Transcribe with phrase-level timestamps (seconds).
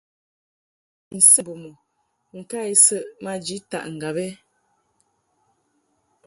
[1.11, 4.17] U ni nsɛnti mbum u njə ŋka isəʼɨ maji taʼ ŋgab?